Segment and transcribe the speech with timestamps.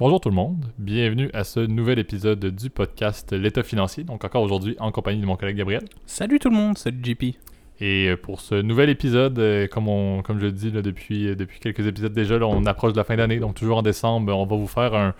[0.00, 4.04] Bonjour tout le monde, bienvenue à ce nouvel épisode du podcast L'État financier.
[4.04, 5.82] Donc encore aujourd'hui en compagnie de mon collègue Gabriel.
[6.06, 7.34] Salut tout le monde, salut JP.
[7.80, 11.34] Et pour ce nouvel épisode, euh, comme, on, comme je le dis là, depuis, euh,
[11.34, 14.32] depuis quelques épisodes déjà, là, on approche de la fin d'année, donc toujours en décembre,
[14.32, 15.14] on va vous faire un,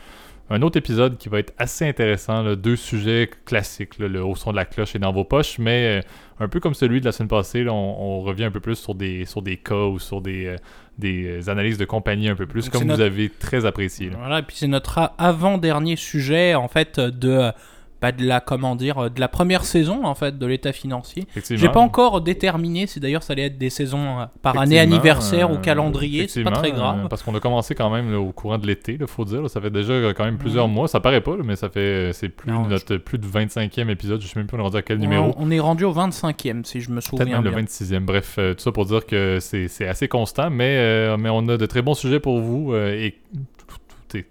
[0.50, 2.42] un autre épisode qui va être assez intéressant.
[2.42, 2.56] là.
[2.56, 6.00] deux sujets classiques, là, le haut son de la cloche est dans vos poches, mais
[6.00, 8.60] euh, un peu comme celui de la semaine passée, là, on, on revient un peu
[8.60, 10.56] plus sur des, sur des cas ou sur des, euh,
[10.98, 14.10] des analyses de compagnie un peu plus, Donc, comme vous notre- avez très apprécié.
[14.10, 14.16] là.
[14.18, 17.50] Voilà, et puis c'est notre avant-dernier sujet en fait de euh,
[18.00, 21.26] bah, de la comment dire euh, de la première saison en fait de l'état financier.
[21.50, 25.50] J'ai pas encore déterminé si d'ailleurs ça allait être des saisons euh, par année anniversaire
[25.50, 27.04] euh, ou calendrier, c'est pas très grave.
[27.04, 29.42] euh, parce qu'on a commencé quand même là, au courant de l'été, il faut dire.
[29.42, 30.86] là, ça fait déjà euh, quand même plusieurs mois.
[30.88, 33.26] Ça paraît pas, là, mais ça fait euh, c'est plus Non, de notre plus de
[33.26, 34.20] 25e épisode.
[34.20, 35.34] Je sais même plus on est rendu à quel On- numéro.
[35.36, 37.62] On, est rendu au 25e si je me Peut-être souviens même le bien.
[37.62, 38.00] 26e.
[38.04, 41.56] Bref, euh, tout ça pour dire que c'est assez constant, mais, euh, mais on a
[41.56, 42.72] de très bons sujets pour vous.
[42.72, 43.16] euh, et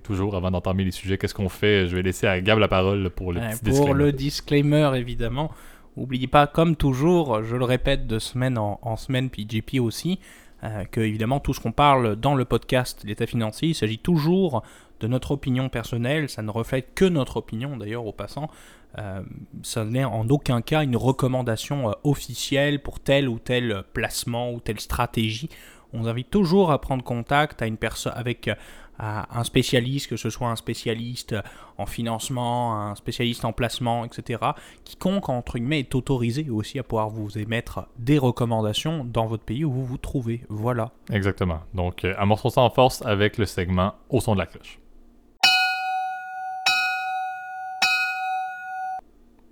[0.04, 1.88] toujours, avant d'entamer les sujets, qu'est-ce qu'on fait?
[1.88, 3.94] Je vais laisser à Gab la parole pour le Ouais, petit pour disclaimer.
[4.04, 5.52] le disclaimer, évidemment,
[5.96, 10.20] n'oubliez pas, comme toujours, je le répète de semaine en, en semaine, puis JP aussi,
[10.63, 14.63] euh, que évidemment tout ce qu'on parle dans le podcast L'État financier, il s'agit toujours
[14.99, 18.49] de notre opinion personnelle, ça ne reflète que notre opinion d'ailleurs au passant.
[18.98, 19.21] Euh,
[19.62, 24.59] ça n'est en aucun cas une recommandation euh, officielle pour tel ou tel placement ou
[24.59, 25.49] telle stratégie.
[25.93, 27.77] On vous invite toujours à prendre contact à une
[28.13, 28.55] avec euh,
[28.99, 31.35] à un spécialiste, que ce soit un spécialiste
[31.77, 34.40] en financement, un spécialiste en placement, etc.
[34.84, 39.63] Quiconque, entre guillemets, est autorisé aussi à pouvoir vous émettre des recommandations dans votre pays
[39.63, 40.41] où vous vous trouvez.
[40.49, 40.91] Voilà.
[41.12, 41.59] Exactement.
[41.73, 44.79] Donc, euh, amorçons ça en force avec le segment au son de la cloche.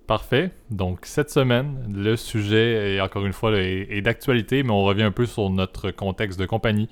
[0.07, 0.51] Parfait.
[0.69, 5.11] Donc, cette semaine, le sujet, est, encore une fois, est d'actualité, mais on revient un
[5.11, 6.89] peu sur notre contexte de compagnie.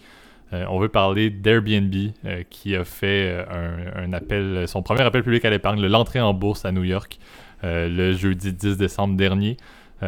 [0.53, 1.93] Euh, on veut parler d'Airbnb,
[2.25, 6.21] euh, qui a fait euh, un, appel, son premier appel public à l'épargne, le- l'entrée
[6.21, 7.17] en bourse à New York,
[7.63, 9.55] le jeudi 10 décembre dernier.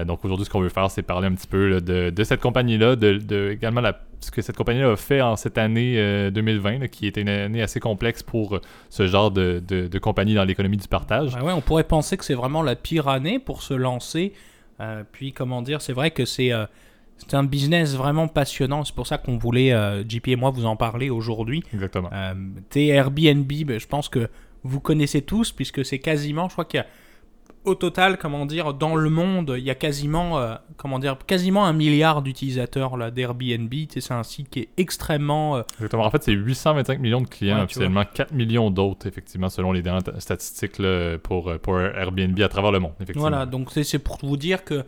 [0.05, 3.13] Donc aujourd'hui, ce qu'on veut faire, c'est parler un petit peu de, cette compagnie-là, de,
[3.13, 3.81] de également
[4.19, 7.29] ce que cette compagnie-là a fait en cette année euh, 2020, là, qui était une
[7.29, 11.33] année assez complexe pour ce genre de, compagnie dans l'économie du partage.
[11.35, 14.33] Ouais, on pourrait penser que c'est vraiment la pire année pour se lancer.
[15.13, 16.51] Puis, comment dire, c'est vrai que c'est
[17.17, 18.83] c'est un business vraiment passionnant.
[18.83, 21.63] C'est pour ça qu'on voulait, euh, JP et moi, vous en parler aujourd'hui.
[21.73, 22.09] Exactement.
[22.13, 22.33] Euh,
[22.69, 24.29] t'es Airbnb, ben, je pense que
[24.63, 26.87] vous connaissez tous, puisque c'est quasiment, je crois qu'il y a
[27.65, 31.65] au total, comment dire, dans le monde, il y a quasiment, euh, comment dire, quasiment
[31.65, 33.73] un milliard d'utilisateurs là d'Airbnb.
[33.89, 36.05] C'est un site qui est extrêmement, euh, Exactement.
[36.05, 39.81] En fait, c'est 825 millions de clients Ouais, officiellement, 4 millions d'autres, effectivement, selon les
[39.81, 42.93] dernières statistiques là, pour, pour Airbnb à travers le monde.
[42.97, 43.29] Effectivement.
[43.29, 43.45] voilà.
[43.45, 44.83] Donc c'est c'est pour vous dire que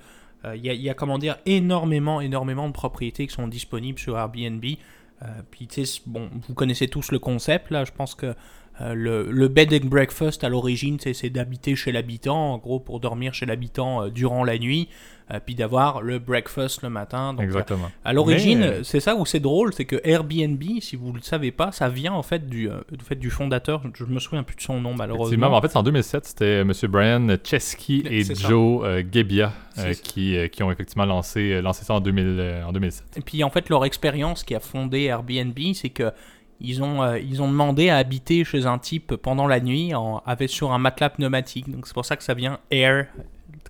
[0.48, 4.64] euh, il y, a, comment dire, énormément, énormément de propriétés qui sont disponibles sur Airbnb.
[5.24, 5.68] Euh, puis
[6.06, 7.86] bon, vous connaissez tous le concept là.
[7.86, 8.36] Je pense que
[8.82, 13.00] euh, le, le bed and breakfast à l'origine, c'est d'habiter chez l'habitant, en gros pour
[13.00, 14.90] dormir chez l'habitant durant la nuit,
[15.32, 17.34] euh, puis d'avoir le breakfast le matin.
[17.34, 17.92] Donc, Exactement.
[18.06, 21.52] À l'origine, Mais, c'est ça où c'est drôle, c'est que Airbnb, si vous le savez
[21.52, 23.82] pas, ça vient en fait du, euh, du fait du fondateur.
[23.94, 25.54] Je me souviens plus de son nom malheureusement.
[25.54, 26.72] en fait, c'est en 2007, c'était M.
[26.90, 28.24] Brian Chesky et.
[28.38, 32.72] Joe euh, Gebbia euh, qui, qui ont effectivement lancé, lancé ça en, 2000, euh, en
[32.72, 33.18] 2007.
[33.18, 36.12] Et puis en fait, leur expérience qui a fondé Airbnb, c'est que
[36.60, 40.24] ils ont, euh, ils ont demandé à habiter chez un type pendant la nuit en,
[40.26, 41.70] avec sur un matelas pneumatique.
[41.70, 43.08] Donc c'est pour ça que ça vient Air,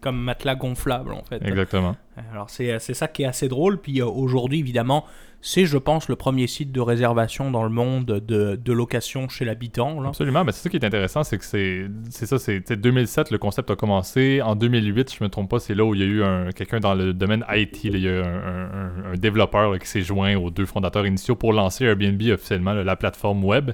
[0.02, 1.42] comme matelas gonflable en fait.
[1.46, 1.96] Exactement.
[2.34, 3.80] Alors c'est ça qui est assez drôle.
[3.80, 5.06] Puis euh, aujourd'hui, évidemment,
[5.42, 9.46] c'est je pense le premier site de réservation dans le monde de, de location chez
[9.46, 10.04] l'habitant.
[10.04, 11.88] Absolument, mais c'est ça qui est intéressant, c'est que c'est
[12.26, 14.42] ça, c'est tu sais, 2007, le concept a commencé.
[14.42, 16.80] En 2008, je me trompe pas, c'est là où il y a eu un, quelqu'un
[16.80, 18.72] dans le domaine IT, là, il y a eu un, un-
[19.10, 22.74] un- un développeur là, qui s'est joint aux deux fondateurs initiaux pour lancer Airbnb officiellement,
[22.74, 23.72] là, la plateforme web.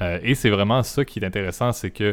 [0.00, 2.12] Euh, et c'est vraiment ça qui est intéressant, c'est que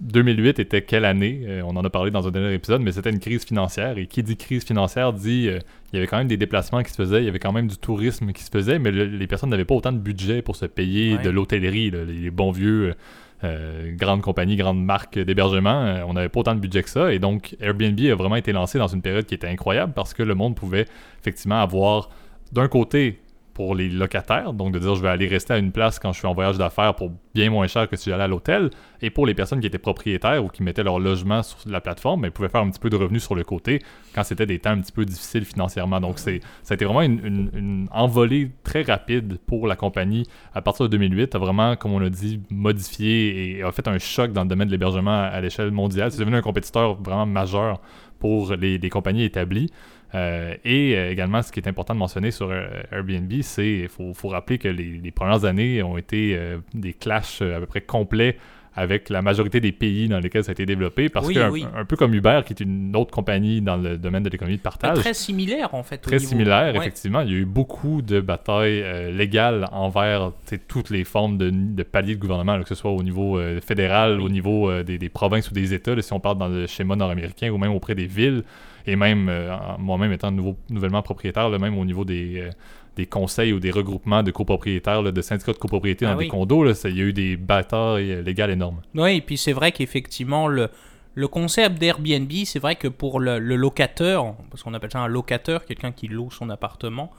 [0.00, 1.42] 2008 était quelle année?
[1.46, 3.96] Euh, On en a parlé dans un dernier épisode, mais c'était une crise financière.
[3.98, 5.58] Et qui dit crise financière dit euh,
[5.92, 7.68] il y avait quand même des déplacements qui se faisaient, il y avait quand même
[7.68, 10.56] du tourisme qui se faisait, mais le- les personnes n'avaient pas autant de budget pour
[10.56, 11.22] se payer Ouais.
[11.22, 12.94] de l'hôtellerie, les, les bons vieux.
[13.42, 17.12] euh, grandes compagnies, grandes marques d'hébergement, on n'avait pas autant de budget que ça.
[17.12, 20.22] Et donc, Airbnb a vraiment été lancé dans une période qui était incroyable parce que
[20.22, 20.86] le monde pouvait
[21.20, 22.08] effectivement avoir,
[22.52, 23.18] d'un côté,
[23.54, 26.18] pour les locataires, donc de dire je vais aller rester à une place quand je
[26.18, 28.70] suis en voyage d'affaires pour bien moins cher que si j'allais à l'hôtel,
[29.00, 32.24] et pour les personnes qui étaient propriétaires ou qui mettaient leur logement sur la plateforme,
[32.24, 33.80] elles pouvaient faire un petit peu de revenus sur le côté
[34.14, 36.00] quand c'était des temps un petit peu difficiles financièrement.
[36.00, 40.86] Donc c'est, ça a été vraiment une, envolée très rapide pour la compagnie à partir
[40.86, 44.42] de 2008, a vraiment, comme on a dit, modifié et a fait un choc dans
[44.42, 46.10] le domaine de l'hébergement à, à l'échelle mondiale.
[46.10, 47.80] C'est devenu un compétiteur vraiment majeur
[48.18, 49.70] pour les, les compagnies établies.
[50.14, 53.88] Euh, et euh, également, ce qui est important de mentionner sur euh, Airbnb, c'est il
[53.88, 56.38] faut, faut, rappeler que les, les, premières années ont été
[56.72, 58.36] des clashs à peu près complets
[58.76, 61.94] avec la majorité des pays dans lesquels ça a été développé, parce que un, peu
[61.94, 64.98] comme Uber, qui est une autre compagnie dans le domaine de l'économie de partage.
[64.98, 65.98] Très similaire, en fait.
[65.98, 67.20] Très similaire, effectivement.
[67.20, 70.32] Il y a eu beaucoup de batailles légales envers
[70.66, 74.28] toutes les formes de, de, paliers de gouvernement, que ce soit au niveau fédéral, au
[74.28, 77.58] niveau des, des, provinces ou des États, si on parle dans le schéma nord-américain, ou
[77.58, 78.42] même auprès des villes
[78.86, 82.50] et même euh, moi-même étant nouveau, nouvellement propriétaire, même au niveau des, euh,
[82.96, 86.72] des conseils ou des regroupements de copropriétaires, de syndicats de copropriété dans ah des condos,
[86.84, 88.80] il y a eu des batailles euh, légales énormes.
[88.94, 90.68] Oui, et puis c'est vrai qu'effectivement, le,
[91.14, 95.64] le concept d'Airbnb, c'est vrai que pour le, locateur, parce qu'on appelle ça un locateur,
[95.64, 97.10] quelqu'un qui loue son appartement,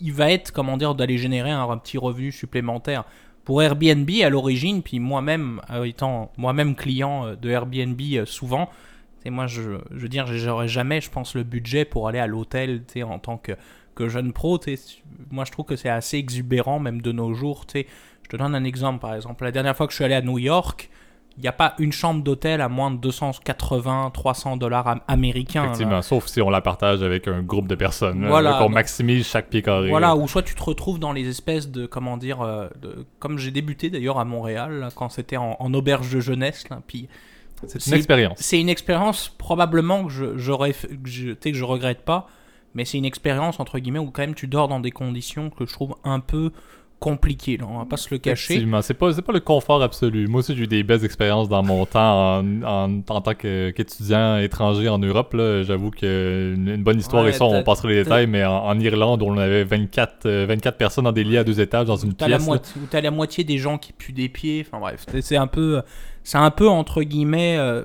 [0.00, 3.04] il va être, comment dire, d'aller générer un, petit revenu supplémentaire.
[3.46, 8.68] Pour Airbnb, à l'origine, puis moi-même, étant moi-même client de Airbnb souvent,
[9.24, 12.26] et moi, je, je veux dire, j'aurais jamais, je pense, le budget pour aller à
[12.26, 13.52] l'hôtel en tant que,
[13.94, 14.60] que jeune pro.
[15.30, 17.64] Moi, je trouve que c'est assez exubérant, même de nos jours.
[17.74, 17.84] Je
[18.28, 19.44] te donne un exemple, par exemple.
[19.44, 20.90] La dernière fois que je suis allé à New York,
[21.36, 25.64] il n'y a pas une chambre d'hôtel à moins de 280, 300 dollars américains.
[25.64, 28.26] Effectivement, sauf si on la partage avec un groupe de personnes.
[28.26, 28.62] Voilà.
[28.64, 29.88] on maximise chaque pied carré.
[29.88, 33.38] Voilà, ou soit tu te retrouves dans les espèces de, comment dire, euh, de, comme
[33.38, 37.08] j'ai débuté d'ailleurs à Montréal, quand c'était en, auberge de jeunesse, là, puis
[37.66, 38.38] c'est une expérience.
[38.40, 42.28] C'est une expérience probablement que je, j'aurais, que je, que je regrette pas,
[42.74, 45.66] mais c'est une expérience entre guillemets où quand même tu dors dans des conditions que
[45.66, 46.52] je trouve un peu
[47.04, 47.58] compliquées.
[47.58, 48.54] Là, on va pas se le cacher.
[48.54, 50.26] Effectivement, c'est pas, pas le confort absolu.
[50.26, 54.88] Moi aussi, j'ai eu des belles expériences dans mon temps en, en, tant qu'étudiant étranger
[54.88, 55.36] en Europe.
[55.36, 59.36] J'avoue qu'une une bonne histoire, et ça, on passera les détails, mais en, Irlande, on
[59.36, 62.30] avait 24, 24 euh, personnes dans des lits à deux étages dans une pièce.
[62.30, 64.64] La moitié, où t'as la moitié des gens qui puent des pieds.
[64.66, 65.82] Enfin bref, c'est un peu
[66.22, 67.84] c'est un peu entre guillemets euh,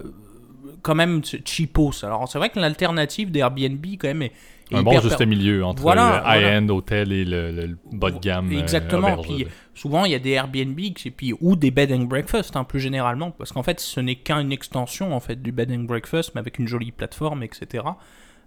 [0.81, 2.03] quand même cheapos.
[2.03, 4.31] Alors c'est vrai que l'alternative d'Airbnb quand même est,
[4.71, 8.51] un bon juste milieu entre le high-end hôtel et le, bas de gamme.
[8.51, 9.17] Euh, Exactement.
[9.17, 10.79] puis souvent il y a des Airbnb
[11.15, 14.51] puis, ou des bed and breakfast hein, plus généralement parce qu'en fait ce n'est qu'une
[14.51, 17.83] extension en fait du bed and breakfast mais avec une jolie plateforme etc.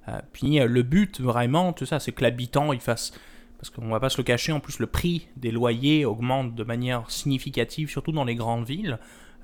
[0.09, 3.13] Euh, puis le but vraiment tout ça c'est que l'habitant il fasse
[3.59, 6.65] parce qu'on va pas se le cacher en plus le prix des loyers augmente de
[6.65, 8.99] manière significative surtout dans les grandes villes.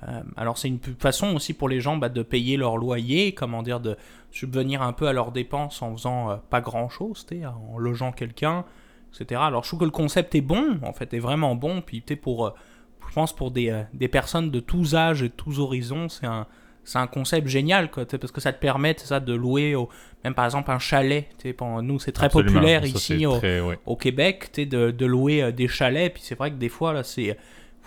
[0.06, 3.62] Euh, alors c'est une façon aussi pour les gens bah, de payer leur loyer, comment
[3.62, 3.96] dire, de
[4.30, 8.64] subvenir un peu à leurs dépenses en faisant euh, pas grand chose, en logeant quelqu'un,
[9.12, 9.40] etc.
[9.44, 11.80] Alors je trouve que le concept est bon, en fait, est vraiment bon.
[11.80, 12.50] Puis pour, euh,
[13.08, 16.46] je pense pour des, des, personnes de tous âges et de tous horizons, c'est un,
[16.84, 19.88] c'est un concept génial, quoi, parce que ça te permet ça, de louer, au,
[20.22, 21.26] même par exemple un chalet.
[21.56, 23.40] Pour nous, c'est très populaire ici au,
[23.84, 26.14] au, Québec, de, de louer des chalets.
[26.14, 27.36] Puis c'est vrai que des fois, là, c'est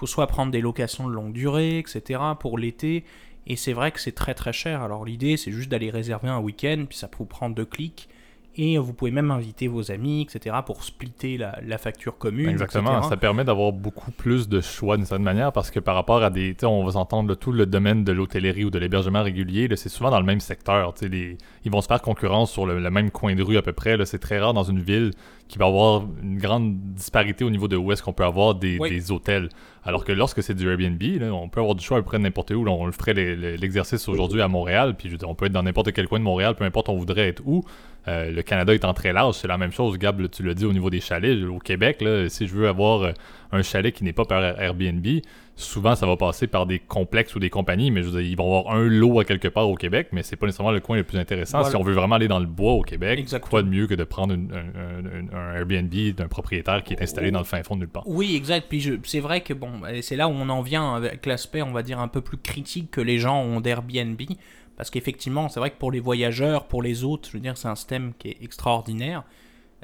[0.02, 2.20] faut soit prendre des locations de longue durée, etc.
[2.40, 3.06] pour l'été.
[3.46, 4.82] Et c'est vrai que c'est très très cher.
[4.82, 8.10] Alors l'idée, c'est juste d'aller réserver un week-end, puis ça peut prendre deux clics.
[8.58, 12.50] Et vous pouvez même inviter vos amis, etc., pour splitter la, facture commune.
[12.50, 16.22] Exactement, ça permet d'avoir beaucoup plus de choix d'une certaine manière, parce que par rapport
[16.22, 16.56] à des.
[16.64, 20.20] On va entendre tout le domaine de l'hôtellerie ou de l'hébergement régulier, c'est souvent dans
[20.20, 20.94] le même secteur.
[21.02, 23.98] Les, ils vont se faire concurrence sur le, même coin de rue à peu près.
[24.06, 25.12] C'est très rare dans une ville
[25.48, 29.12] qui va avoir une grande disparité au niveau de où est-ce qu'on peut avoir des,
[29.12, 29.50] hôtels.
[29.84, 31.02] Alors que lorsque c'est du Airbnb,
[31.32, 32.66] on peut avoir du choix à peu près n'importe où.
[32.68, 36.20] on le ferait l'exercice aujourd'hui à Montréal, puis on peut être dans n'importe quel coin
[36.20, 37.64] de Montréal, peu importe où on voudrait être où.
[38.08, 39.98] Euh, le Canada étant très large, c'est la même chose.
[39.98, 41.44] Gab, tu l'as dit au niveau des chalets.
[41.46, 43.12] Au Québec, là, si je veux avoir euh,
[43.52, 45.06] un chalet qui n'est pas par Airbnb,
[45.56, 48.36] souvent ça va passer par des complexes ou des compagnies, mais je veux dire, ils
[48.36, 50.98] vont avoir un lot à quelque part au Québec, mais c'est pas nécessairement le coin
[50.98, 51.64] le plus intéressant.
[51.64, 54.04] Si on veut vraiment aller dans le bois au Québec, quoi de mieux que de
[54.04, 58.04] prendre un, Airbnb d'un propriétaire qui est installé dans le fin fond de nulle part.
[58.08, 58.68] Oui, exact.
[58.68, 59.72] Puis c'est vrai que bon,
[60.02, 62.90] c'est là où on en vient avec l'aspect, on va dire, un peu plus critique
[62.90, 64.22] que les gens ont d'Airbnb.
[64.82, 67.68] Parce qu'effectivement, c'est vrai que pour les voyageurs, pour les autres, je veux dire, c'est
[67.68, 69.24] un système qui est extraordinaire.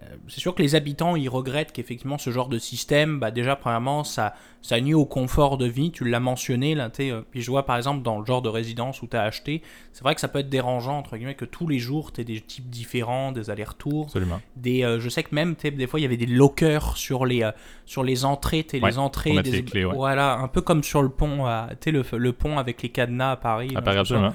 [0.02, 3.56] Euh, c'est sûr que les habitants, ils regrettent qu'effectivement ce genre de système, bah déjà
[3.56, 7.52] premièrement, ça, ça nuit au confort de vie, tu l'as mentionné, là, euh, puis je
[7.52, 9.62] vois par exemple dans le genre de résidence où tu as acheté,
[9.94, 12.42] c'est vrai que ça peut être dérangeant, entre guillemets, que tous les jours, tu des
[12.42, 14.06] types différents, des allers-retours.
[14.06, 14.42] Absolument.
[14.56, 17.48] Des, euh, je sais que même, des fois, il y avait des lockers sur les,
[17.86, 21.46] sur les entrées, tu les entrées, des, clés, voilà, un peu comme sur le pont,
[21.46, 23.74] le, le pont avec les cadenas à Paris.
[23.76, 24.34] À Paris, absolument.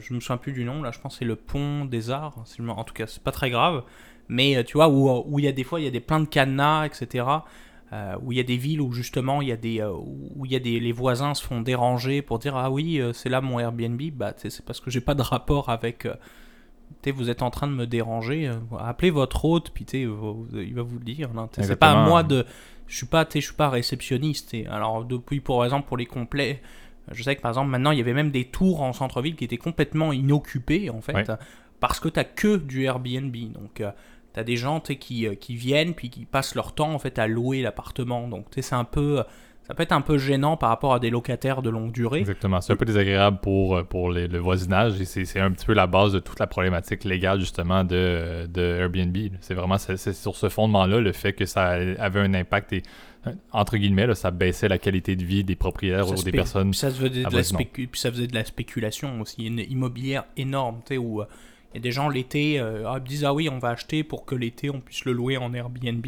[0.00, 2.44] Je me souviens plus du nom, là, je pense que c'est le pont des arts,
[2.68, 3.84] en tout cas, c'est pas très grave.
[4.28, 6.20] Mais euh, tu vois, où il y a des fois, il y a des plein
[6.20, 7.26] de cadenas, etc.
[7.92, 10.46] Euh, où il y a des villes où justement il y a des euh, où
[10.46, 13.42] il y a des les voisins se font déranger pour dire ah oui c'est là
[13.42, 14.00] mon Airbnb.
[14.14, 16.08] Bah c'est parce que j'ai pas de rapport avec
[17.14, 21.04] vous êtes en train de me déranger appelez votre hôte puis il va vous le
[21.04, 21.28] dire
[21.60, 22.46] c'est pas à moi de
[22.86, 26.62] je suis pas je suis pas réceptionniste alors depuis pour exemple pour les complets
[27.10, 29.44] je sais que par exemple maintenant il y avait même des tours en centre-ville qui
[29.44, 31.30] étaient complètement inoccupées en fait
[31.82, 33.34] parce que tu n'as que du Airbnb.
[33.52, 33.82] Donc,
[34.34, 37.26] tu as des gens qui, qui viennent, puis qui passent leur temps en fait à
[37.26, 38.28] louer l'appartement.
[38.28, 39.24] Donc, c'est un peu
[39.72, 42.20] ça peut être un peu gênant par rapport à des locataires de longue durée.
[42.20, 42.60] Exactement.
[42.60, 45.86] C'est un peu désagréable pour, euh, pour le voisinage et c'est un petit peu la
[45.86, 49.16] base de toute la problématique légale justement de, de Airbnb.
[49.40, 52.82] C'est vraiment c'est sur ce fondement-là le fait que ça avait un impact et
[53.50, 56.72] entre guillemets, ça baissait la qualité de vie des propriétaires ou des personnes.
[56.72, 60.80] Puis ça, faisait de la puis ça faisait de la spéculation aussi, une immobilière énorme,
[60.84, 61.26] tu sais, où euh,
[61.72, 64.26] il y a des gens l'été euh, ah, disent ah oui, on va acheter pour
[64.26, 66.04] que l'été on puisse le louer en Airbnb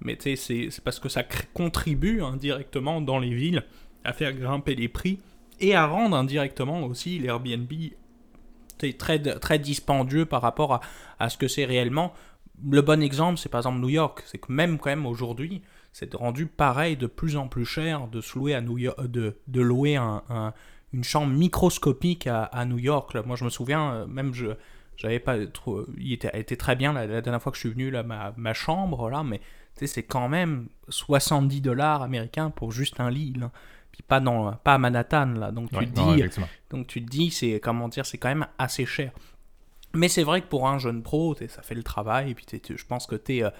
[0.00, 1.22] mais tu sais, c'est parce que ça
[1.52, 3.64] contribue indirectement dans les villes
[4.04, 5.20] à faire grimper les prix
[5.60, 7.72] et à rendre indirectement aussi l'Airbnb
[8.98, 10.80] très, très dispendieux par rapport
[11.18, 12.12] à, ce que c'est réellement.
[12.70, 14.22] Le bon exemple, c'est par exemple New York.
[14.26, 15.62] C'est que même quand même aujourd'hui,
[15.92, 19.60] c'est rendu pareil de plus en plus cher de louer à New York, de, de
[19.60, 23.14] louer une chambre microscopique à, New York.
[23.24, 24.48] Moi, je me souviens, euh, même je
[24.96, 27.90] j'avais pas trop, il était, était très bien la, dernière fois que je suis venu
[27.90, 29.40] là, ma, ma chambre là, mais
[29.76, 33.34] c'est quand même 70 dollars américains pour juste un lit.
[33.92, 35.52] Puis pas, dans, pas à Manhattan, là.
[35.52, 36.40] Donc tu te dis,
[36.70, 39.12] donc tu te dis c'est, comment dire, c'est quand même assez cher.
[39.94, 42.84] Mais c'est vrai que pour un jeune pro, ça fait le travail, et puis je
[42.84, 43.50] pense que tu es, euh,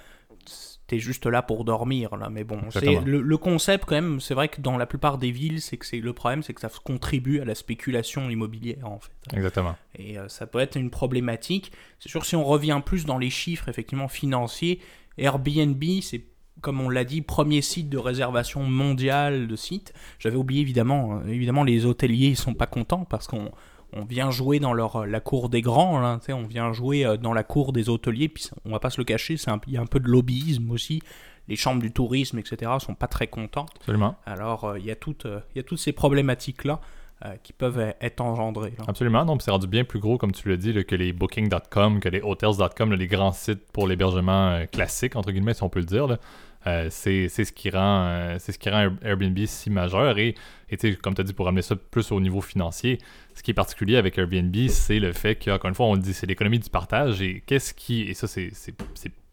[0.91, 2.17] es, juste là pour dormir.
[2.17, 2.29] Là.
[2.29, 5.63] Mais bon, le, le, concept, quand même, c'est vrai que dans la plupart des villes,
[5.63, 9.13] c'est que le problème, c'est que ça contribue à la spéculation immobilière, en fait.
[9.33, 9.77] Exactement.
[9.97, 11.71] Et euh, ça peut être une problématique.
[12.01, 14.81] C'est sûr, si on revient plus dans les chiffres, effectivement, financiers,
[15.19, 16.25] Airbnb, c'est
[16.61, 19.93] comme on l'a dit, premier site de réservation mondial de sites.
[20.19, 23.51] J'avais oublié évidemment, euh, évidemment les hôteliers ils sont pas contents parce qu'on
[23.93, 27.33] on vient jouer dans leur, la cour des grands, là, on vient jouer euh, dans
[27.33, 29.87] la cour des hôteliers, puis on va pas se le cacher, il y a un
[29.87, 31.01] peu de lobbyisme aussi.
[31.47, 33.71] Les chambres du tourisme, etc., sont pas très contentes.
[33.77, 34.17] Absolument.
[34.25, 36.81] Alors, euh, il y, a toutes, il y a toutes ces problématiques-là.
[37.27, 38.75] Euh, qui peuvent être engendrés.
[38.87, 42.11] Absolument, donc c'est rendu bien plus gros, comme tu l'as dit, que les booking.com, que
[42.11, 45.87] les hotels.com, les grands sites pour l'hébergement euh, classique, entre guillemets, si on peut le
[45.87, 46.19] dire.
[46.67, 50.35] Euh, c'est ce qui rend c'est ce qui rend Airbnb si majeur et,
[50.71, 52.99] et comme tu as dit pour amener ça plus au niveau financier
[53.35, 56.15] ce qui est particulier avec Airbnb c'est le fait qu'encore une fois on le dit
[56.15, 58.73] c'est l'économie du partage et qu'est-ce qui et ça c'est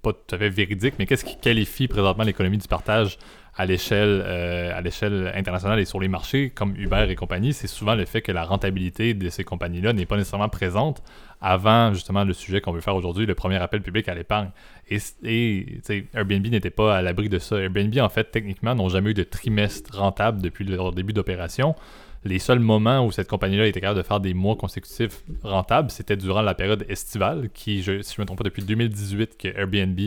[0.02, 3.18] pas tout à fait véridique mais qu'est-ce qui qualifie présentement l'économie du partage
[3.62, 7.68] à l'échelle euh, à l'échelle internationale et sur les marchés comme Uber et compagnie, c'est
[7.68, 11.04] souvent le fait que la rentabilité de ces compagnies-là n'est pas nécessairement présente
[11.42, 14.50] avant justement le sujet qu'on veut faire aujourd'hui, le premier appel public à l'épargne.
[14.90, 17.58] Et, et Airbnb n'était pas à l'abri de ça.
[17.58, 21.76] Airbnb, en fait, techniquement, n'ont jamais eu de trimestre rentable depuis leur début d'opération
[22.24, 26.16] les seuls moments où cette compagnie-là était capable de faire des mois consécutifs rentables, c'était
[26.16, 30.00] durant la période estivale, qui, si je ne me trompe pas, depuis 2018 que Airbnb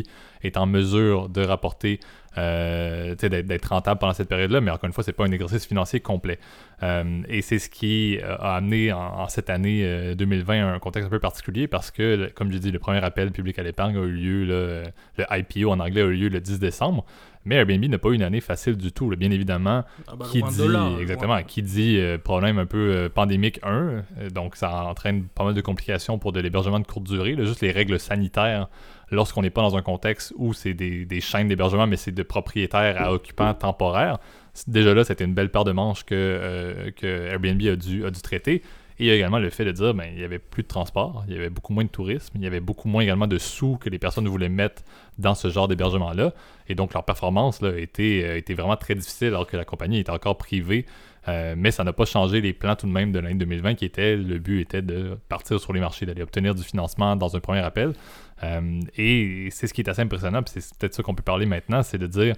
[0.43, 1.99] est en mesure de rapporter,
[2.37, 6.01] euh, d'être rentable pendant cette période-là, mais encore une fois, c'est pas un exercice financier
[6.01, 6.39] complet.
[6.83, 11.11] Euh, et c'est ce qui euh, a amené en, cette année 2020 un contexte un
[11.11, 14.11] peu particulier parce que, comme je dis, le premier appel public à l'épargne a eu
[14.11, 14.85] lieu, le
[15.31, 17.05] IPO en anglais a eu lieu le 10 décembre.
[17.47, 19.09] Mais Airbnb n'a pas eu une année facile du tout.
[19.17, 20.63] Bien évidemment, ah bah, qui, dit,
[20.99, 26.19] exactement, qui dit problème un peu pandémique 1, donc ça entraîne pas mal de complications
[26.19, 27.37] pour de l'hébergement de courte durée.
[27.45, 28.69] juste les règles sanitaires
[29.11, 33.01] lorsqu'on n'est pas dans un contexte où c'est des, chaînes d'hébergement, mais c'est de propriétaires
[33.01, 34.19] à occupants temporaires.
[34.67, 38.63] Déjà là, c'était une belle paire de manches que, euh, Airbnb a dû, traiter.
[39.01, 40.69] Et il y a également le fait de dire ben, il y avait plus de
[40.69, 43.39] transport, il y avait beaucoup moins de tourisme, il y avait beaucoup moins également de
[43.39, 44.83] sous que les personnes voulaient mettre
[45.19, 46.33] dans ce genre d'hébergement-là.
[46.69, 50.13] Et donc leur performance là, était, euh, vraiment très difficile alors que la compagnie était
[50.13, 50.87] encore privée.
[51.27, 53.87] Euh, mais ça n'a pas changé les plans tout de même de l'année 2020 qui
[53.87, 57.41] était, le but était de partir sur les marchés, d'aller obtenir du financement dans un
[57.41, 57.95] premier appel.
[58.43, 61.47] Euh, et c'est ce qui est assez impressionnant, puis c'est peut-être ça qu'on peut parler
[61.47, 62.35] maintenant, c'est de dire,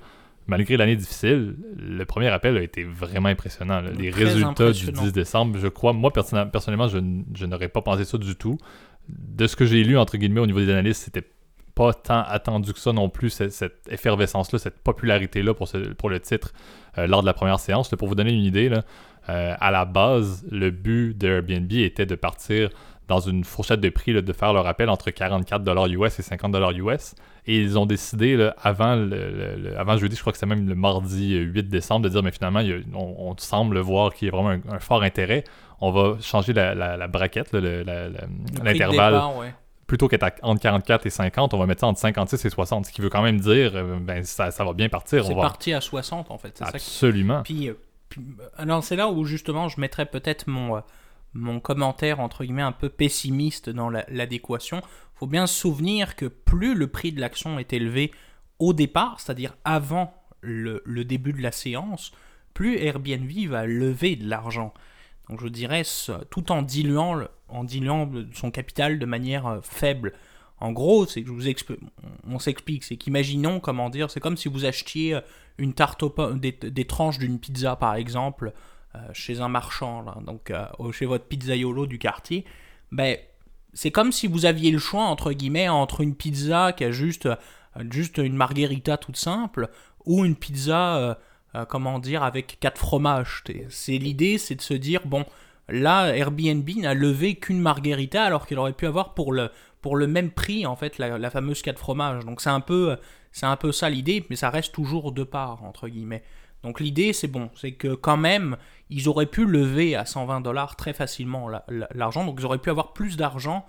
[0.47, 3.81] malgré l'année difficile, le premier appel a été vraiment impressionnant.
[3.81, 8.37] Les résultats du 10 décembre, je crois, moi personnellement, je, n'aurais pas pensé ça du
[8.37, 8.59] tout.
[9.09, 11.27] De ce que j'ai lu, entre guillemets, au niveau des analystes, c'était
[11.75, 16.53] pas tant attendu que ça non plus, cette, effervescence-là, cette popularité-là pour, pour le titre
[16.97, 17.91] euh, lors de la première séance.
[17.91, 18.83] pour vous donner une idée, là,
[19.29, 22.71] euh, à la base, le but de Airbnb était de partir
[23.09, 27.15] dans une fourchette de prix de faire leur appel entre 44$ US et 50$ US.
[27.47, 31.37] Et ils ont décidé avant, le, avant jeudi, je crois que c'est même le mardi
[31.37, 32.63] 8 décembre, de dire mais finalement,
[32.95, 35.45] on, semble voir qu'il y a vraiment un, fort intérêt.
[35.81, 39.23] On va changer la, braquette, l'intervalle.
[39.87, 42.93] Plutôt qu'être entre 44 et 50, on va mettre ça entre 56 et 60, ce
[42.93, 45.25] qui veut quand même dire euh, ben, ça, ça va bien partir.
[45.25, 46.61] C'est parti à 60 en fait.
[46.61, 47.45] Absolument.
[47.45, 47.75] Puis, euh,
[48.59, 50.81] alors c'est là où justement je mettrais peut-être mon, euh,
[51.37, 54.79] mon commentaire entre guillemets un peu pessimiste dans l'adéquation.
[54.79, 58.11] Il faut bien se souvenir que plus le prix de l'action est élevé
[58.59, 62.13] au départ, c'est-à-dire avant le, début de la séance,
[62.55, 64.73] plus Airbnb va lever de l'argent.
[65.29, 65.83] Donc je dirais,
[66.31, 70.13] tout en diluant en diluant son capital de manière faible.
[70.59, 71.45] En gros, c'est je vous
[72.27, 75.21] on s'explique, c'est qu'imaginons comment dire, c'est comme si vous achetiez
[75.59, 78.53] une tarte au des, des tranches d'une pizza par exemple
[79.13, 80.53] chez un marchand, donc
[80.93, 82.45] chez votre pizzaiolo du quartier.
[82.93, 83.17] Ben
[83.75, 87.29] c'est comme si vous aviez le choix entre guillemets entre une pizza qui a juste
[87.91, 89.69] juste une margherita toute simple
[90.05, 91.19] ou une pizza
[91.57, 93.43] euh, comment dire, avec quatre fromages.
[93.71, 95.25] C'est l'idée, c'est de se dire bon,
[95.69, 99.51] là Airbnb n'a levé qu'une margherita alors qu'il aurait pu avoir pour le
[99.81, 102.25] pour le même prix en fait la, fameuse quatre fromages.
[102.25, 102.97] Donc c'est un peu
[103.33, 106.23] c'est un peu ça l'idée, mais ça reste toujours de part entre guillemets.
[106.67, 108.57] Donc l'idée c'est bon, c'est que quand même
[108.91, 111.49] ils auraient pu lever à 120 dollars très facilement
[111.95, 113.65] l'argent, donc ils auraient pu avoir plus d'argent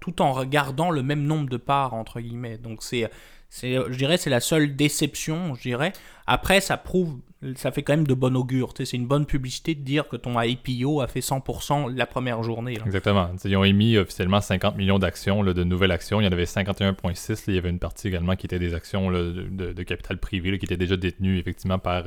[0.00, 2.58] tout en regardant le même nombre de parts entre guillemets.
[2.58, 3.10] Donc c'est
[3.50, 5.92] c'est, je dirais, c'est la seule déception, je dirais.
[6.26, 7.20] Après, ça prouve,
[7.56, 8.74] ça fait quand même de bon augure.
[8.76, 12.78] C'est une bonne publicité de dire que ton IPO a fait 100% la première journée.
[12.84, 13.30] Exactement.
[13.42, 16.20] ils ont émis officiellement 50 millions d'actions, de nouvelles actions.
[16.20, 17.44] Il y en avait 51,6.
[17.48, 20.76] Il y avait une partie également qui était des actions de, capital privé qui étaient
[20.76, 22.04] déjà détenues effectivement par,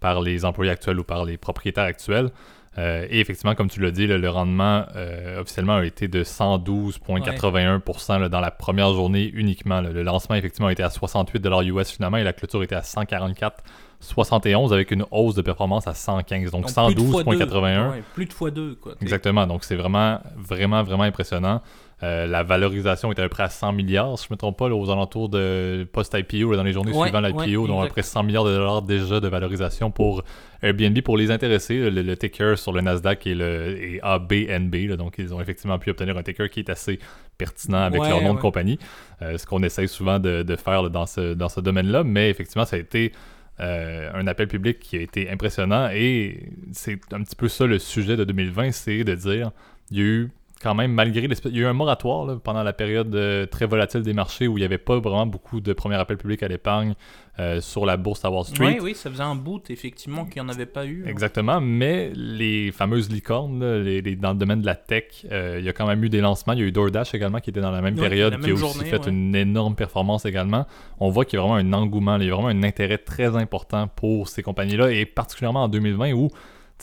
[0.00, 2.30] par les employés actuels ou par les propriétaires actuels.
[2.78, 8.28] Euh, et effectivement, comme tu l'as dit, le rendement euh, officiellement a été de 112,81%
[8.28, 9.80] dans la première journée uniquement.
[9.80, 14.72] Le lancement effectivement a été à 68 US finalement et la clôture était à 144,71
[14.72, 16.52] avec une hausse de performance à 115.
[16.52, 18.02] Donc, 112,81.
[18.14, 18.76] plus de fois deux.
[18.76, 19.44] Quoi, Exactement.
[19.46, 21.62] Donc c'est vraiment, vraiment, vraiment impressionnant.
[22.04, 24.56] Euh, la valorisation était à peu près à 100 milliards, si je ne me trompe
[24.56, 28.22] pas, aux alentours de post-IPO, dans les journées suivant l'IPO, donc à peu près 100
[28.22, 30.22] milliards de dollars déjà de valorisation pour
[30.62, 31.00] Airbnb.
[31.00, 35.78] Pour les intéressés, le, ticker sur le Nasdaq est, le, ABNB, donc ils ont effectivement
[35.78, 37.00] pu obtenir un ticker qui est assez
[37.36, 38.78] pertinent avec leur nom de compagnie,
[39.22, 42.76] euh, ce qu'on essaye souvent de, faire dans ce, dans ce domaine-là, mais effectivement, ça
[42.76, 43.12] a été...
[43.60, 47.80] Euh, un appel public qui a été impressionnant et c'est un petit peu ça le
[47.80, 49.50] sujet de 2020, c'est de dire
[49.90, 52.72] il y a eu quand même, malgré Il y a eu un moratoire pendant la
[52.72, 55.96] période euh, très volatile des marchés où il n'y avait pas vraiment beaucoup de premiers
[55.96, 56.94] appels publics à l'épargne
[57.38, 58.66] euh, sur la bourse à Wall Street.
[58.66, 61.04] Oui, oui, ça faisait un bout, effectivement, qu'il n'y en avait pas eu.
[61.04, 61.10] Hein.
[61.10, 65.68] Exactement, mais les fameuses licornes, les, dans le domaine de la tech, euh, il y
[65.68, 66.54] a quand même eu des lancements.
[66.54, 68.84] Il y a eu DoorDash également qui était dans la même période, qui a aussi
[68.84, 70.66] fait une énorme performance également.
[70.98, 73.36] On voit qu'il y a vraiment un engouement, il y a vraiment un intérêt très
[73.36, 76.30] important pour ces compagnies-là, et particulièrement en 2020 où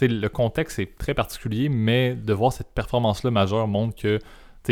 [0.01, 4.19] le contexte est très particulier, mais de voir cette performance-là majeure montre que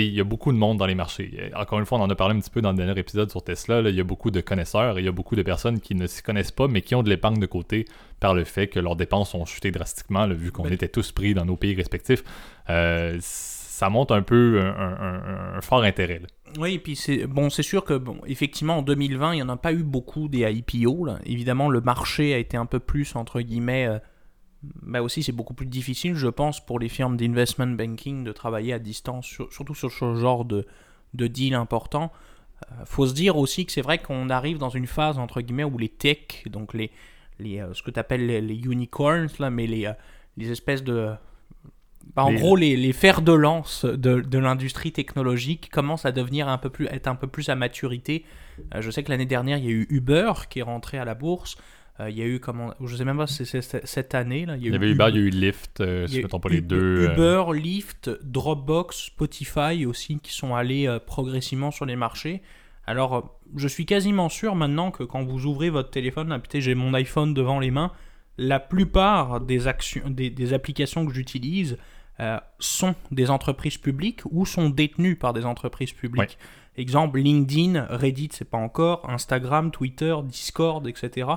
[0.01, 1.51] il y a beaucoup de monde dans les marchés.
[1.55, 3.43] Encore une fois, on en a parlé un petit peu dans le dernier épisode sur
[3.43, 3.81] Tesla.
[3.81, 6.07] il y a beaucoup de connaisseurs et il y a beaucoup de personnes qui ne
[6.07, 7.85] s'y connaissent pas, mais qui ont de l'épargne de côté
[8.19, 11.45] par le fait que leurs dépenses ont chuté drastiquement, vu qu'on était tous pris dans
[11.45, 12.23] nos pays respectifs.
[12.69, 16.21] Euh, ça montre un peu un, fort intérêt.
[16.59, 19.49] Oui, et puis c'est bon, c'est sûr que bon, effectivement en 2020, il n'y en
[19.49, 21.07] a pas eu beaucoup des IPO.
[21.25, 23.97] Évidemment, le marché a été un peu plus entre guillemets euh,
[24.81, 28.73] mais aussi c'est beaucoup plus difficile, je pense, pour les firmes d'investment banking de travailler
[28.73, 30.65] à distance, surtout sur ce genre de,
[31.13, 32.11] de deal important.
[32.71, 35.63] Euh, faut se dire aussi que c'est vrai qu'on arrive dans une phase entre guillemets
[35.63, 36.91] où les tech, donc les,
[37.39, 39.93] les euh, ce que tu appelles les, unicorns là, mais les, euh,
[40.37, 41.11] les espèces de
[42.15, 46.49] bah, en gros, les, les, fers de lance de, de l'industrie technologique commencent à devenir
[46.49, 48.25] un peu plus, être un peu plus à maturité.
[48.77, 51.15] je sais que l'année dernière, il y a eu Uber qui est rentré à la
[51.15, 51.55] bourse.
[51.99, 54.45] Euh, il y a eu, comment, je sais même pas si c'est cette année.
[54.45, 56.49] Là, il y, avait Uber, il y a eu Lyft, euh, si je ne pas
[56.49, 57.07] les deux.
[57.07, 57.13] Euh.
[57.13, 62.41] Uber, Lyft, Dropbox, Spotify aussi qui sont allés progressivement sur les marchés.
[62.85, 66.93] Alors, je suis quasiment sûr maintenant que quand vous ouvrez votre téléphone, là, j'ai mon
[66.95, 67.91] iPhone devant les mains,
[68.37, 71.77] la plupart des, actions, des, applications que j'utilise
[72.59, 76.37] sont des entreprises publiques ou sont détenues par des entreprises publiques.
[76.75, 81.27] Exemple, LinkedIn, Reddit, c'est pas encore, Instagram, Twitter, Discord, etc.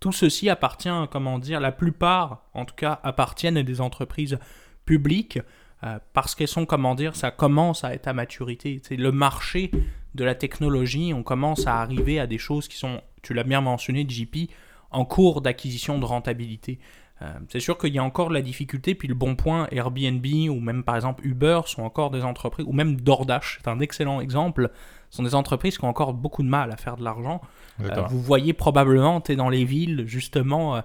[0.00, 4.38] Tout ceci appartient, comment dire, la plupart, en tout cas, appartiennent à des entreprises
[4.84, 5.38] publiques
[5.84, 8.80] euh, parce qu'elles sont, comment dire, ça commence à être à maturité.
[8.82, 9.70] C'est le marché
[10.14, 13.60] de la technologie, on commence à arriver à des choses qui sont, tu l'as bien
[13.60, 14.50] mentionné, JP,
[14.90, 16.78] en cours d'acquisition de rentabilité.
[17.22, 20.60] Euh, c'est sûr qu'il y a encore la difficulté, puis le bon point, Airbnb ou
[20.60, 24.70] même par exemple Uber sont encore des entreprises, ou même DoorDash, c'est un excellent exemple,
[25.16, 27.40] sont des entreprises qui ont encore beaucoup de mal à faire de l'argent.
[27.80, 30.80] Euh, vous voyez probablement, tu es dans les villes, justement, euh,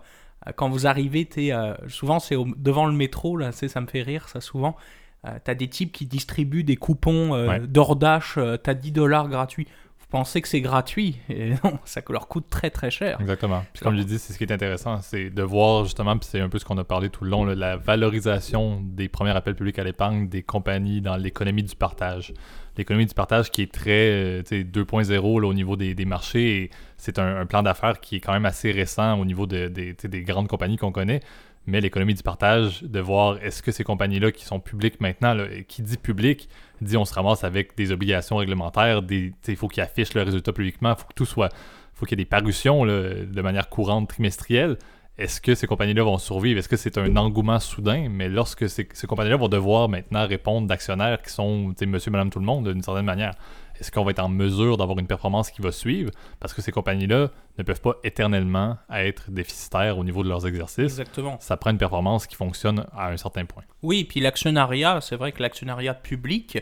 [0.56, 1.52] quand vous arrivez, es,
[1.88, 4.76] souvent c'est devant le métro, là, ça me fait rire ça souvent,
[5.24, 9.68] tu as des types qui distribuent des coupons DoorDash, tu as 10 dollars gratuits
[10.12, 11.18] penser que c'est gratuit?
[11.30, 13.20] Et non, ça leur coûte très très cher.
[13.20, 13.64] Exactement.
[13.74, 16.42] Puis comme je dis, c'est ce qui est intéressant, c'est de voir justement, puis c'est
[16.42, 19.80] un peu ce qu'on a parlé tout le long, la valorisation des premiers appels publics
[19.80, 22.34] à l'épargne des compagnies dans l'économie du partage.
[22.78, 26.70] L'économie du partage qui est très 2.0 au niveau des, marchés.
[26.98, 30.48] C'est un, plan d'affaires qui est quand même assez récent au niveau de, des grandes
[30.48, 31.20] compagnies qu'on connaît.
[31.68, 35.46] mais l'économie du partage, de voir est-ce que ces compagnies-là qui sont publiques maintenant, là,
[35.68, 36.50] qui dit public,
[36.82, 40.92] dit on se ramasse avec des obligations réglementaires, il faut qu'ils affichent le résultat publiquement,
[40.92, 41.50] il faut que tout soit,
[41.94, 44.78] faut qu'il y ait des parutions de manière courante trimestrielle.
[45.22, 46.58] Est-ce que ces compagnies-là vont survivre?
[46.58, 48.10] Est-ce que c'est un engouement soudain?
[48.10, 52.40] Mais lorsque ces, ces compagnies-là vont devoir maintenant répondre d'actionnaires qui sont monsieur, madame, tout
[52.40, 53.36] le monde d'une certaine manière,
[53.80, 56.10] est-ce qu'on va être en mesure d'avoir une performance qui va suivre?
[56.40, 57.30] Parce que ces compagnies-là
[57.60, 60.86] ne peuvent pas éternellement être déficitaires au niveau de leurs exercices.
[60.86, 61.38] Exactement.
[61.40, 63.64] Ça prend une performance qui fonctionne à un certain point.
[63.84, 66.58] Oui, puis l'actionnariat, c'est vrai que l'actionnariat public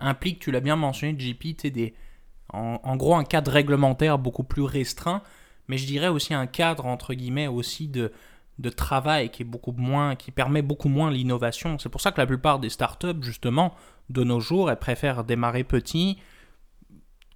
[0.00, 1.94] implique, tu l'as bien mentionné, JP, des,
[2.52, 5.22] en, en, gros un cadre réglementaire beaucoup plus restreint,
[5.70, 8.10] mais je dirais aussi un cadre, entre guillemets, aussi de,
[8.58, 11.78] de travail qui est beaucoup moins, qui permet beaucoup moins l'innovation.
[11.78, 13.72] C'est pour ça que la plupart des startups, justement,
[14.08, 16.18] de nos jours, elles préfèrent démarrer petit,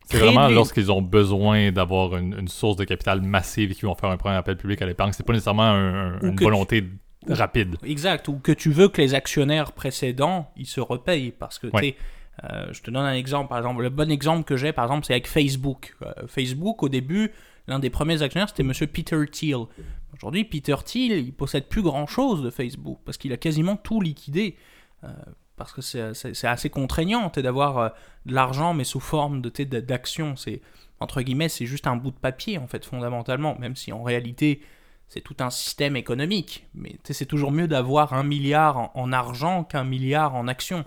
[0.07, 4.17] c'est vraiment lorsqu'ils ont besoin d'avoir une, source de capital massive qui vont faire un
[4.17, 5.13] premier appel public à l'épargne.
[5.13, 5.73] C'est pas nécessairement
[6.21, 6.85] une volonté
[7.29, 7.77] rapide.
[7.85, 8.29] Exact.
[8.29, 11.33] Ou que tu veux que les actionnaires précédents, ils se repayent.
[11.33, 13.49] Parce que, euh, je te donne un exemple.
[13.49, 15.97] Par exemple, le bon exemple que j'ai, par exemple, c'est avec Facebook.
[16.03, 17.33] Euh, Facebook, au début,
[17.67, 19.67] l'un des premiers actionnaires, c'était Monsieur Peter Thiel.
[20.15, 24.57] Aujourd'hui, Peter Thiel, il possède plus grand-chose de Facebook parce qu'il a quasiment tout liquidé.
[25.03, 25.09] Euh,
[25.57, 27.89] parce que c'est assez contraignant d'avoir euh,
[28.27, 29.51] de l'argent mais sous forme de
[29.81, 30.61] d'action c'est
[31.01, 34.61] entre guillemets c'est juste un bout de papier en fait fondamentalement même si en réalité
[35.07, 39.85] c'est tout un système économique mais c'est toujours mieux d'avoir un milliard en, argent qu'un
[39.85, 40.85] milliard en actions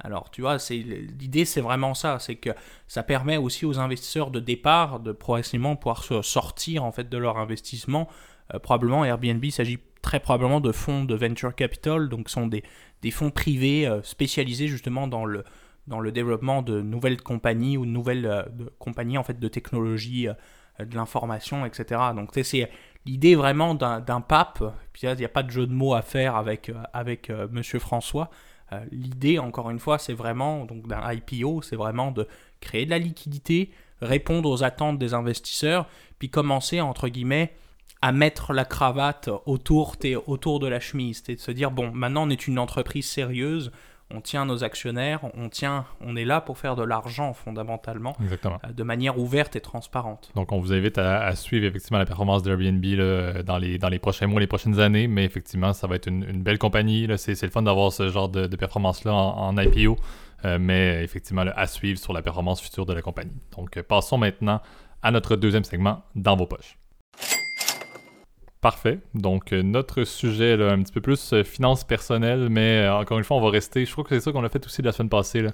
[0.00, 2.50] alors tu vois c'est l'idée c'est vraiment ça c'est que
[2.86, 7.18] ça permet aussi aux investisseurs de départ de progressivement pouvoir se sortir en fait de
[7.18, 8.08] leur investissement
[8.54, 12.62] euh, probablement Airbnb s'agit très probablement de fonds de venture capital donc sont des
[13.10, 15.44] fonds privés euh, spécialisés justement dans le,
[15.88, 18.42] dans le développement de nouvelles compagnies ou de nouvelles euh,
[18.78, 20.28] compagnies en fait de technologie,
[20.78, 22.00] de l'information, etc.
[22.14, 22.70] Donc c'est
[23.04, 24.62] l'idée vraiment d'un pape.
[24.92, 28.30] Puis il n'y a pas de jeu de mots à faire avec, avec Monsieur François.
[28.90, 32.26] L'idée, encore une fois, c'est vraiment donc d'un IPO, c'est vraiment de
[32.60, 35.86] créer de la liquidité, répondre aux attentes des investisseurs,
[36.18, 37.54] puis commencer entre guillemets
[38.00, 41.22] à mettre la cravate autour, autour de la chemise.
[41.24, 43.72] C'est de se dire, bon, maintenant on est une entreprise sérieuse,
[44.10, 48.72] on tient nos actionnaires, on tient, on est là pour faire de l'argent fondamentalement, euh,
[48.72, 50.30] de manière ouverte et transparente.
[50.34, 52.84] Donc on vous invite à, suivre effectivement la performance d'Airbnb
[53.44, 56.42] dans les, dans les prochains mois, les prochaines années, mais effectivement ça va être une,
[56.42, 57.06] belle compagnie.
[57.16, 59.96] C'est le fun d'avoir ce genre de, performance-là en, IPO,
[60.44, 63.36] euh, mais effectivement à suivre sur la performance future de la compagnie.
[63.56, 64.60] Donc euh, passons maintenant
[65.02, 66.78] à notre deuxième segment, dans vos poches.
[68.60, 68.98] Parfait.
[69.14, 73.18] Donc, euh, notre sujet, là, un petit peu plus euh, finance personnelle, mais euh, encore
[73.18, 73.84] une fois, on va rester.
[73.84, 75.46] Je crois que c'est ça qu'on a fait aussi la semaine passée.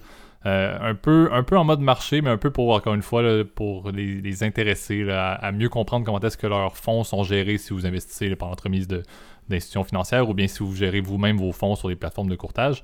[0.46, 3.22] un, peu, un peu en mode marché, mais un peu pour, encore une fois,
[3.54, 7.86] pour les, intéresser à, mieux comprendre comment est-ce que leurs fonds sont gérés si vous
[7.86, 11.96] investissez par l'entremise d'institutions financières ou bien si vous gérez vous-même vos fonds sur les
[11.96, 12.82] plateformes de courtage.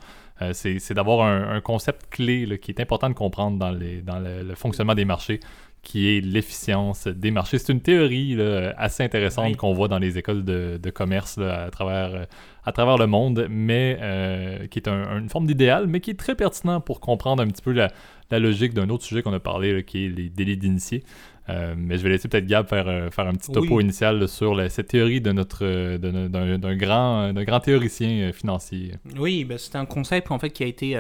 [0.53, 4.95] c'est d'avoir un, concept clé qui est important de comprendre dans, les, dans le fonctionnement
[4.95, 5.41] des marchés
[5.83, 7.59] qui est l'efficience des marchés.
[7.59, 8.37] C'est une théorie
[8.77, 12.25] assez intéressante qu'on voit dans les écoles de, commerce à, travers, euh,
[12.64, 16.35] à travers le monde, mais euh, qui est une forme d'idéal, mais qui est très
[16.35, 17.90] pertinent pour comprendre un petit peu la,
[18.38, 21.03] logique d'un autre sujet qu'on a parlé, qui est les délits d'initiés.
[21.49, 24.88] Euh, mais je vais laisser peut-être Gab faire, faire un petit topo initial sur cette
[24.88, 28.93] théorie de notre d'un grand, grand théoricien financier.
[29.19, 30.97] Oui, ben, c'est un concept en fait qui a été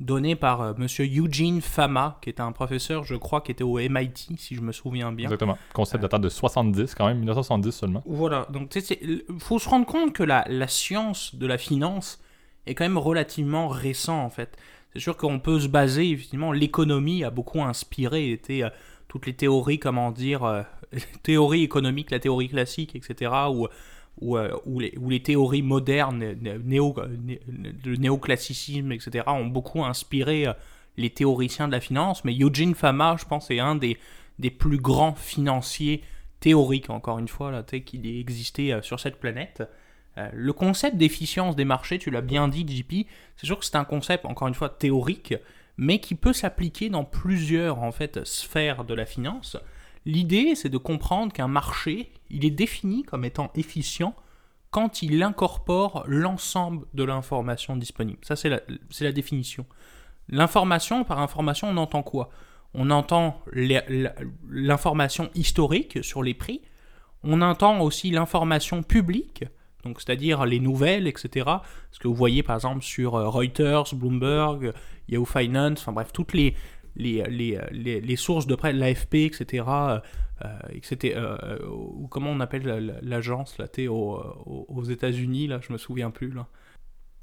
[0.00, 0.66] donné par M.
[0.68, 4.54] Euh, monsieur Eugene Fama, qui était un professeur, je crois, qui était au MIT, si
[4.54, 5.26] je me souviens bien.
[5.26, 5.58] Exactement.
[5.72, 8.02] Concept datant de 70, quand même, 1970 seulement.
[8.06, 8.46] Voilà.
[8.50, 12.20] Donc, il faut se rendre compte que la, la, science de la finance
[12.66, 14.56] est quand même relativement récent, en fait.
[14.92, 18.70] C'est sûr qu'on peut se baser, effectivement, l'économie a beaucoup inspiré, était euh,
[19.08, 20.62] toutes les théories, comment dire, euh,
[21.22, 23.66] théorie économique, la théorie classique, etc., ou
[24.22, 30.52] euh, où, les, théories modernes, le néoclassicisme, etc., ont beaucoup inspiré euh,
[30.96, 33.96] les théoriciens de la finance, mais Eugene Fama, je pense, est un des,
[34.50, 36.02] plus grands financiers
[36.40, 39.62] théoriques, encore une fois, là, qu'il ait existé euh, sur cette planète.
[40.32, 43.84] le concept d'efficience des marchés, tu l'as bien dit, JP, c'est sûr que c'est un
[43.84, 45.34] concept, encore une fois, théorique,
[45.76, 49.56] mais qui peut s'appliquer dans plusieurs, en fait, sphères de la finance.
[50.08, 54.16] L'idée, c'est de comprendre qu'un marché, il est défini comme étant efficient
[54.70, 58.18] quand il incorpore l'ensemble de l'information disponible.
[58.22, 59.66] Ça, c'est la, définition.
[60.30, 62.30] L'information, par information, on entend quoi?
[62.72, 66.62] On entend l'information historique sur les prix,
[67.22, 69.44] on entend aussi l'information publique,
[69.84, 71.50] donc c'est-à-dire les nouvelles, etc.
[71.90, 74.72] Ce que vous voyez par exemple sur euh, Reuters, Bloomberg,
[75.08, 76.54] Yahoo Finance, enfin bref, toutes les,
[76.98, 79.64] les, les, les, sources de près, l'AFP, etc.,
[80.72, 81.16] et que c'était
[81.68, 86.46] ou comment on appelle l'agence là, aux, aux États-Unis là, je me souviens plus là.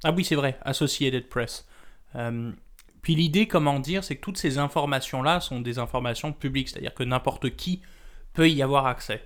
[0.03, 1.67] Ah oui, c'est vrai, Associated Press.
[3.01, 7.03] puis l'idée, comment dire, c'est que toutes ces informations-là sont des informations publiques, c'est-à-dire que
[7.03, 7.81] n'importe qui
[8.33, 9.23] peut y avoir accès.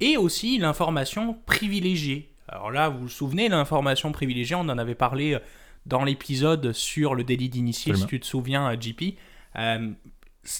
[0.00, 2.32] Et aussi l'information privilégiée.
[2.48, 5.38] Alors là, vous vous souvenez, l'information privilégiée, on en avait parlé
[5.86, 9.16] dans l'épisode sur le délit d'initié, si tu te souviens, JP.
[9.56, 9.90] Euh,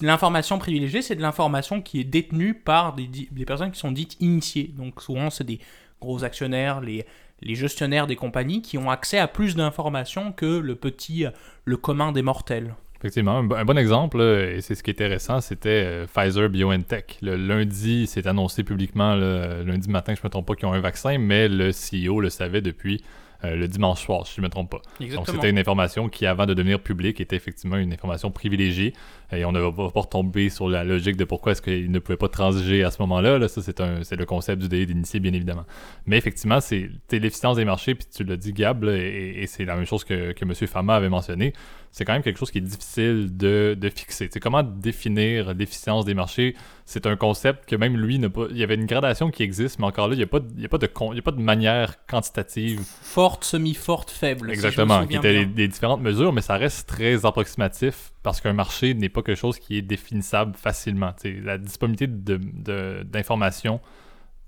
[0.03, 4.73] l'information privilégiée, c'est de l'information qui est détenue par des, personnes qui sont dites initiées.
[4.77, 5.61] Donc souvent, c'est des
[6.01, 7.07] gros actionnaires, les,
[7.43, 11.25] gestionnaires des compagnies qui ont accès à plus d'informations que le petit,
[11.65, 12.75] le commun des mortels.
[12.99, 17.17] Effectivement, un, bon exemple, et c'est ce qui était récent, c'était euh, Pfizer BioNTech.
[17.23, 20.75] Le lundi, c'est annoncé publiquement, le lundi matin, je ne me trompe pas, qu'ils ont
[20.75, 23.03] un vaccin, mais le CEO le savait depuis
[23.45, 24.83] euh, le dimanche soir, si je ne me trompe pas.
[25.15, 28.93] Donc c'était une information qui, avant de devenir publique, était effectivement une information privilégiée.
[29.33, 32.19] Et on ne va pas retomber sur la logique de pourquoi est-ce qu'il ne pouvait
[32.19, 33.39] pas transiger à ce moment-là.
[33.39, 35.65] Là, ça, c'est, un, c'est le concept du délit d'initié, bien évidemment.
[36.07, 39.87] Mais effectivement, c'est, l'efficience des marchés, puis tu l'as dit, Gab, et, c'est la même
[39.87, 40.55] chose que, que M.
[40.55, 41.53] Fama avait mentionné.
[41.93, 44.29] C'est quand même quelque chose qui est difficile de, de fixer.
[44.33, 46.55] C'est comment définir l'efficience des marchés?
[46.85, 48.47] C'est un concept que même lui pas.
[48.51, 50.47] Il y avait une gradation qui existe, mais encore là, il n'y a, pas de,
[50.57, 52.81] il y a, pas de, il y a pas de manière quantitative.
[53.03, 54.51] Forte, semi-forte, faible.
[54.51, 59.09] Exactement, qui étaient des différentes mesures, mais ça reste très approximatif parce qu'un marché n'est
[59.09, 61.13] pas quelque chose qui est définissable facilement.
[61.25, 63.81] la disponibilité d'informations,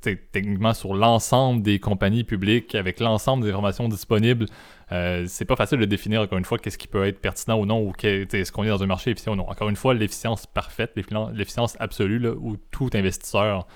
[0.03, 4.47] techniquement sur l'ensemble des compagnies publiques, avec l'ensemble des informations disponibles,
[4.93, 7.67] euh, c'est pas facile de définir, encore une fois, qu'est-ce qui peut être pertinent ou
[7.67, 9.49] non, ou est-ce qu'on est dans un marché efficient ou non.
[9.49, 10.93] Encore une fois, l'efficience parfaite,
[11.33, 13.67] l'efficience absolue, où tout investisseur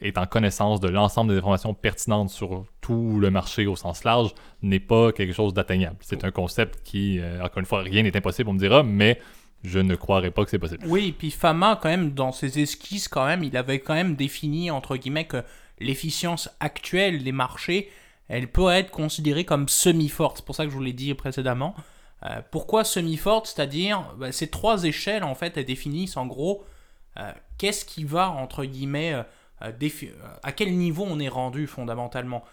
[0.00, 4.34] est en connaissance de l'ensemble des informations pertinentes sur tout le marché au sens large,
[4.62, 5.96] n'est pas quelque chose d'atteignable.
[6.00, 9.18] C'est un concept qui, euh, encore une fois, rien n'est impossible, on me dira, mais
[9.64, 10.84] je ne croirais pas que c'est possible.
[10.86, 14.14] Oui, et puis Fama, quand même, dans ses esquisses, quand même, il avait quand même
[14.14, 15.42] défini, entre guillemets, que
[15.78, 17.90] l'efficience actuelle des marchés,
[18.28, 20.38] elle peut être considérée comme semi-forte.
[20.38, 21.74] C'est pour ça que je vous l'ai dit précédemment.
[22.24, 23.46] Euh, pourquoi semi-forte?
[23.46, 26.64] C'est-à-dire, bah, ces trois échelles, en fait, elles définissent en gros
[27.18, 29.14] euh, qu'est-ce qui va, entre guillemets,
[29.62, 29.72] euh,
[30.42, 32.44] à quel niveau on est rendu fondamentalement.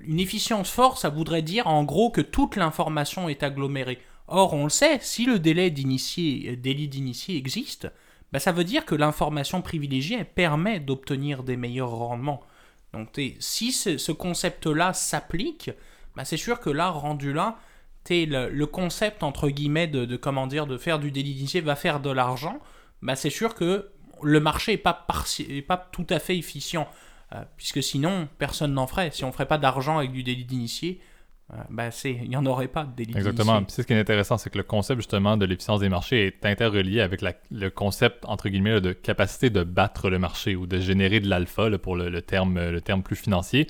[0.00, 3.98] une efficience forte, ça voudrait dire en gros que toute l'information est agglomérée.
[4.26, 7.88] Or, on le sait, si le délai d'initié, d'initié existe,
[8.32, 12.40] bah, ça veut dire que l'information privilégiée permet d'obtenir des meilleurs rendements.
[12.92, 15.70] Donc, si ce, concept-là s'applique,
[16.16, 17.58] bah, c'est sûr que là, rendu là,
[18.08, 22.00] le, le, concept entre guillemets de, comment dire de faire du délit d'initié va faire
[22.00, 22.58] de l'argent.
[23.02, 23.90] Bah, c'est sûr que
[24.22, 25.06] le marché n'est pas,
[25.68, 26.88] pas tout à fait efficient.
[27.32, 29.10] Euh, puisque sinon, personne n'en ferait.
[29.12, 31.00] Si on ne ferait pas d'argent avec du délit d'initié,
[31.68, 33.62] ben il n'y en aurait pas de délit Exactement.
[33.62, 36.46] Puis ce qui est intéressant, c'est que le concept justement de l'efficience des marchés est
[36.46, 41.20] interrelié avec le concept, entre guillemets, de capacité de battre le marché ou de générer
[41.20, 43.66] de l'alpha, pour le, terme, le terme plus financier.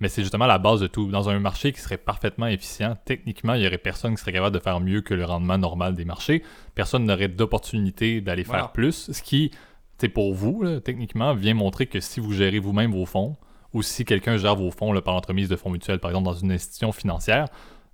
[0.00, 1.10] Mais c'est justement la base de tout.
[1.10, 4.54] Dans un marché qui serait parfaitement efficient, techniquement, il n'y aurait personne qui serait capable
[4.54, 6.42] de faire mieux que le rendement normal des marchés.
[6.74, 9.10] Personne n'aurait d'opportunité d'aller faire plus.
[9.12, 9.50] Ce qui,
[9.98, 13.36] c'est pour vous, techniquement, vient montrer que si vous gérez vous-même vos fonds,
[13.74, 16.52] ou si quelqu'un gère vos fonds par l'entremise de fonds mutuels, par exemple dans une
[16.52, 17.48] institution financière,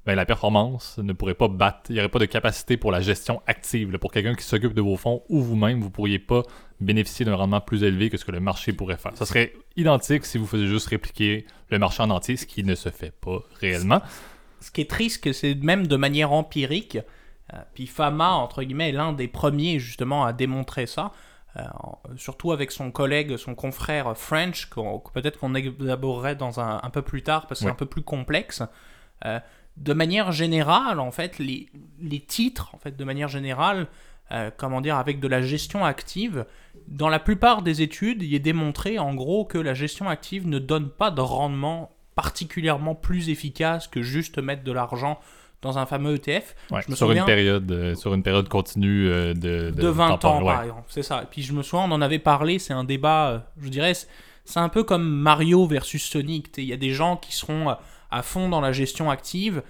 [0.06, 1.90] ben, la performance ne pourrait pas battre.
[1.90, 3.98] Il n'y aurait pas de capacité pour la gestion active.
[3.98, 6.42] pour quelqu'un qui s'occupe de vos fonds ou vous-même, vous ne pourriez pas
[6.80, 9.12] bénéficier d'un rendement plus élevé que ce que le marché pourrait faire.
[9.14, 12.74] Ça serait identique si vous faisiez juste répliquer le marché en entier, ce qui ne
[12.74, 14.00] se fait pas réellement.
[14.60, 16.98] Ce qui est triste, c'est même de manière empirique.
[17.52, 21.12] Euh, puis Fama, entre guillemets, est l'un des premiers justement à démontrer ça.
[21.56, 21.62] Euh,
[22.16, 24.70] surtout avec son collègue, son confrère French,
[25.12, 28.02] peut-être qu'on élaborerait dans un, un, peu plus tard parce que c'est un peu plus
[28.02, 28.62] complexe.
[29.24, 29.40] Euh,
[29.76, 31.68] de manière générale, en fait, les,
[32.00, 33.88] les, titres, en fait, de manière générale,
[34.30, 36.46] euh, comment dire, avec de la gestion active,
[36.86, 40.58] dans la plupart des études, il est démontré en gros que la gestion active ne
[40.58, 45.18] donne pas de rendement particulièrement plus efficace que juste mettre de l'argent
[45.62, 46.54] dans un fameux ETF.
[46.94, 50.84] sur, une période, euh, sur une période continue euh, de, de, 20 ans, par exemple.
[50.88, 51.22] C'est ça.
[51.22, 53.92] Et puis je me souviens, on en avait parlé, c'est un débat, euh, je dirais,
[53.94, 56.50] c'est un peu comme Mario versus Sonic.
[56.56, 57.76] Il y a des gens qui seront
[58.10, 59.62] à fond dans la gestion active.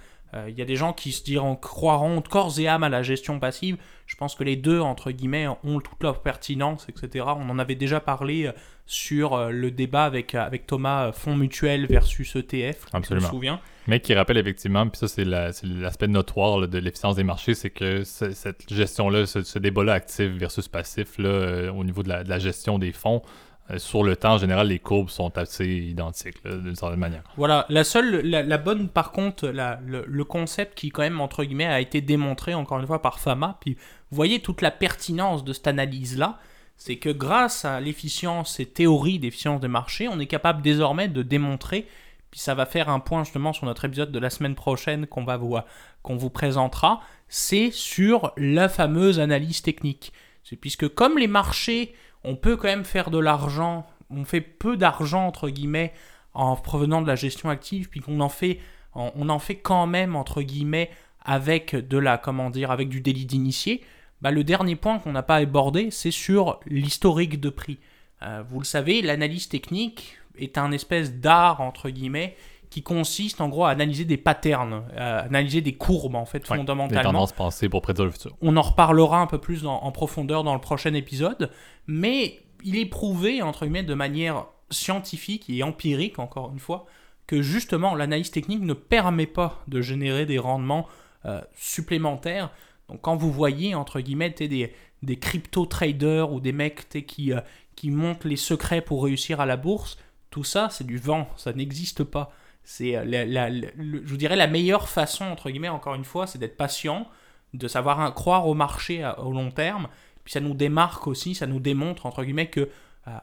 [0.47, 3.37] Il y a des gens qui se diront, croiront corps et âme à la gestion
[3.37, 3.77] passive.
[4.11, 7.25] Je pense que les deux, entre guillemets, ont toute leur pertinence, etc.
[7.25, 8.51] On en avait déjà parlé
[8.85, 13.61] sur le débat avec, avec Thomas, fonds mutuel versus ETF, je me souviens?
[13.87, 18.03] Mais qui rappelle effectivement, puis ça c'est l'aspect notoire de l'efficience des marchés, c'est que
[18.03, 22.91] cette gestion-là, ce, débat-là actif versus passif, là, euh, au niveau de la, gestion des
[22.91, 23.21] fonds,
[23.69, 27.23] euh, sur le temps en général, les courbes sont assez identiques d'une certaine manière.
[27.37, 31.79] Voilà, la seule, la, bonne par contre, le, concept qui quand même entre guillemets a
[31.79, 33.77] été démontré encore une fois par Fama, puis
[34.11, 36.39] voyez toute la pertinence de cette analyse-là,
[36.77, 41.21] c'est que grâce à l'efficience et théorie d'efficience des marchés, on est capable désormais de
[41.21, 41.87] démontrer,
[42.31, 45.23] puis ça va faire un point justement sur notre épisode de la semaine prochaine qu'on
[45.23, 45.57] va vous,
[46.01, 50.11] qu'on vous présentera, c'est sur la fameuse analyse technique.
[50.43, 51.93] C'est puisque comme les marchés,
[52.23, 55.93] on peut quand même faire de l'argent, on fait peu d'argent entre guillemets
[56.33, 58.59] en provenant de la gestion active, puis qu'on en fait,
[58.95, 60.89] on en fait quand même entre guillemets
[61.23, 63.83] avec de la, comment dire, avec du délit d'initié.
[64.21, 67.79] Bah, le dernier point qu'on n'a pas abordé, c'est sur l'historique de prix.
[68.23, 72.35] Euh, vous le savez, l'analyse technique est un espèce d'art entre guillemets
[72.69, 77.01] qui consiste en gros à analyser des patterns, à analyser des courbes en fait fondamentalement.
[77.01, 78.31] Des tendances pensées pour prédire le futur.
[78.41, 81.51] On en reparlera un peu plus en profondeur dans le prochain épisode,
[81.87, 86.85] mais il est prouvé entre guillemets de manière scientifique et empirique encore une fois
[87.27, 90.87] que justement l'analyse technique ne permet pas de générer des rendements
[91.25, 92.51] euh, supplémentaires.
[92.91, 97.39] Donc quand vous voyez entre guillemets des, des crypto traders ou des mecs qui, euh,
[97.75, 99.97] qui montent les secrets pour réussir à la bourse,
[100.29, 102.31] tout ça c'est du vent, ça n'existe pas.
[102.63, 106.37] C'est euh, la, je vous dirais la meilleure façon, entre guillemets, encore une fois, c'est
[106.37, 107.07] d'être patient,
[107.53, 109.87] de savoir croire au marché au long terme.
[110.23, 112.69] Puis ça nous démarque aussi, ça nous démontre, entre guillemets, que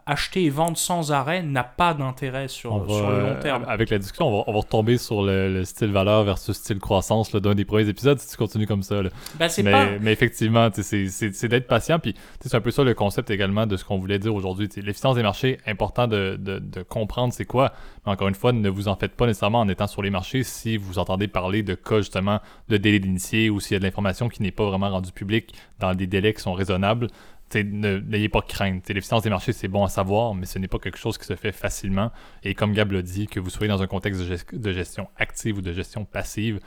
[0.07, 3.65] acheter et vendre sans arrêt n'a pas d'intérêt sur, le long terme.
[3.69, 7.65] Avec la discussion, on va, retomber sur le, style valeur versus style croissance d'un des
[7.65, 9.03] premiers épisodes si tu continues comme ça.
[9.39, 12.01] Ben, mais, mais, effectivement, c'est d'être patient.
[12.01, 14.69] Puis c'est un peu ça le concept également de ce qu'on voulait dire aujourd'hui.
[14.77, 17.73] L'efficience des marchés, important de, de, comprendre c'est quoi.
[18.05, 20.43] Mais encore une fois, ne vous en faites pas nécessairement en étant sur les marchés
[20.43, 23.85] si vous entendez parler de cas justement de délai d'initié ou s'il y a de
[23.85, 27.09] l'information qui n'est pas vraiment rendue publique dans des délais qui sont raisonnables
[27.55, 28.89] n'ayez pas crainte.
[28.89, 31.37] L'efficience des marchés, c'est bon à savoir, mais ce n'est pas quelque chose qui se
[31.37, 32.11] fait facilement.
[32.43, 34.21] Et comme Gab l'a dit, que vous soyez dans un contexte
[34.53, 36.61] de, gestion active ou de gestion passive,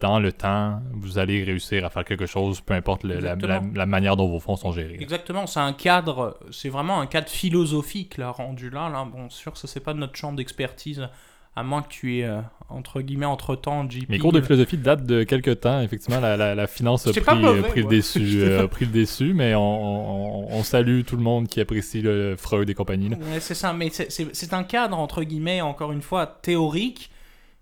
[0.00, 4.28] dans le temps, vous allez réussir à faire quelque chose, peu importe la, manière dont
[4.28, 4.96] vos fonds sont gérés.
[5.00, 8.88] Exactement, c'est un cadre, c'est vraiment un cadre philosophique là, rendu là.
[8.88, 9.04] là.
[9.04, 11.08] Bon, sûr, ça c'est pas notre champ d'expertise
[11.56, 14.08] à moins que tu aies, euh, entre guillemets, entre-temps, JP...
[14.08, 15.80] Mes cours de philosophie datent de quelques temps.
[15.80, 20.62] Effectivement, la, finance a pris, euh, pris le déçu, euh, pris le déçu, mais on,
[20.64, 23.10] salue tout le monde qui apprécie le Freud et compagnie.
[23.38, 27.10] c'est ça, mais c'est un cadre, entre guillemets, encore une fois, théorique,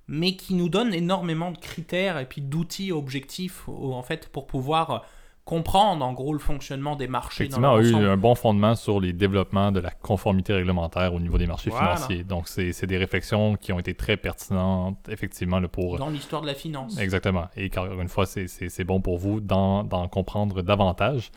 [0.08, 5.04] mais qui nous donne énormément de critères et puis d'outils objectifs, en fait, pour pouvoir
[5.44, 7.44] comprendre en gros le fonctionnement des marchés.
[7.44, 11.36] Effectivement, a eu un bon fondement sur les développements de la conformité réglementaire au niveau
[11.38, 12.22] des marchés financiers.
[12.22, 15.98] Donc, c'est des réflexions qui ont été très pertinentes, effectivement, pour...
[15.98, 16.98] Dans l'histoire de la finance.
[16.98, 17.46] Exactement.
[17.56, 21.30] Et encore une fois, c'est bon pour vous d'en comprendre davantage.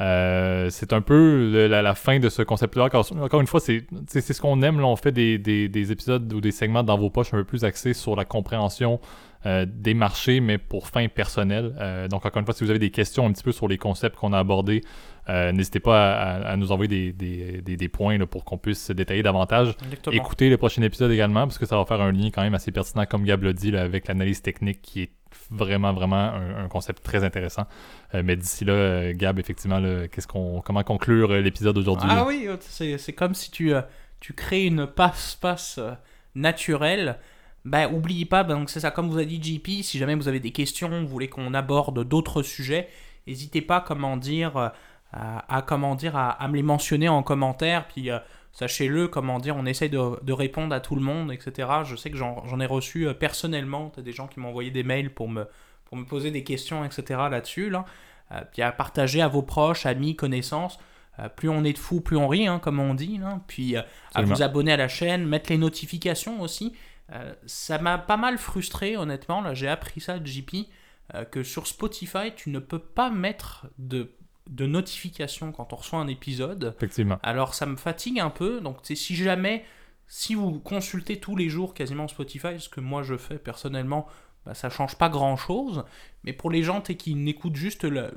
[0.00, 2.84] Euh, c'est un peu la, fin de ce concept-là.
[3.20, 3.84] Encore, une fois, c'est
[4.20, 4.78] ce qu'on aime.
[4.80, 7.64] Là, on fait des, des, épisodes ou des segments dans vos poches un peu plus
[7.64, 9.00] axés sur la compréhension
[9.46, 11.72] euh, des marchés, mais pour fin personnelle.
[11.78, 13.78] Euh, donc, encore une fois, si vous avez des questions un petit peu sur les
[13.78, 14.82] concepts qu'on a abordés,
[15.28, 19.76] euh, n'hésitez pas à, nous envoyer des, points pour qu'on puisse se détailler davantage.
[20.10, 22.72] Écoutez le prochain épisode également, parce que ça va faire un lien quand même assez
[22.72, 25.12] pertinent, comme Gab l'a dit, avec l'analyse technique qui est
[25.52, 27.66] vraiment, vraiment un, concept très intéressant.
[28.12, 32.08] mais d'ici là, Gab, effectivement, qu'est-ce qu'on, comment conclure l'épisode aujourd'hui?
[32.10, 33.72] Ah oui, c'est, comme si tu,
[34.18, 35.78] tu crées une passe-passe
[36.34, 37.18] naturelle
[37.64, 40.40] ben, oubliez pas, ben, c'est ça, comme vous a dit JP, si jamais vous avez
[40.40, 42.88] des questions, vous voulez qu'on aborde d'autres sujets,
[43.26, 44.68] n'hésitez pas comment dire, euh,
[45.12, 48.18] à, comment dire, à, me les mentionner en commentaire, puis euh,
[48.52, 51.68] sachez-le, comment dire, on essaye de, répondre à tout le monde, etc.
[51.84, 54.82] Je sais que j'en ai reçu euh, personnellement, as des gens qui m'ont envoyé des
[54.82, 55.46] mails pour me,
[55.86, 57.20] pour me poser des questions, etc.
[57.30, 57.84] là-dessus, là.
[58.52, 60.78] puis à partager à vos proches, amis, connaissances.
[61.36, 63.18] plus on est de fous, plus on rit, hein, comme on dit.
[63.18, 63.40] Là.
[63.46, 66.74] Puis à vous abonner à la chaîne, mettre les notifications aussi.
[67.12, 69.40] Euh, ça m'a pas mal frustré, honnêtement.
[69.40, 70.68] Là, j'ai appris ça de JP,
[71.14, 74.12] euh, que sur Spotify, tu ne peux pas mettre de,
[74.48, 76.74] de notification quand on reçoit un épisode.
[76.76, 77.18] Effectivement.
[77.22, 78.60] Alors, ça me fatigue un peu.
[78.60, 79.64] Donc, si jamais,
[80.06, 84.06] si vous consultez tous les jours quasiment Spotify, ce que moi je fais personnellement,
[84.44, 85.84] bah, ça change pas grand chose.
[86.24, 88.10] Mais pour les gens qui n'écoutent juste le,